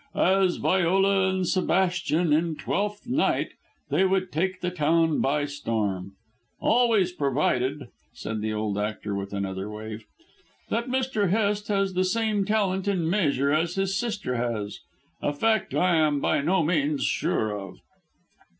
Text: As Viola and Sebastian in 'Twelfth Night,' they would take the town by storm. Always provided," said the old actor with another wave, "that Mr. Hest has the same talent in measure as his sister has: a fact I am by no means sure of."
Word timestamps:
As 0.15 0.55
Viola 0.55 1.29
and 1.29 1.47
Sebastian 1.47 2.33
in 2.33 2.55
'Twelfth 2.55 3.05
Night,' 3.05 3.51
they 3.91 4.03
would 4.03 4.31
take 4.31 4.59
the 4.59 4.71
town 4.71 5.19
by 5.21 5.45
storm. 5.45 6.13
Always 6.59 7.11
provided," 7.11 7.87
said 8.11 8.41
the 8.41 8.51
old 8.51 8.79
actor 8.79 9.13
with 9.13 9.31
another 9.31 9.69
wave, 9.69 10.05
"that 10.69 10.87
Mr. 10.87 11.29
Hest 11.29 11.67
has 11.67 11.93
the 11.93 12.03
same 12.03 12.45
talent 12.45 12.87
in 12.87 13.07
measure 13.07 13.51
as 13.51 13.75
his 13.75 13.95
sister 13.95 14.37
has: 14.37 14.79
a 15.21 15.31
fact 15.33 15.75
I 15.75 15.97
am 15.97 16.19
by 16.19 16.41
no 16.41 16.63
means 16.63 17.03
sure 17.03 17.55
of." 17.55 17.77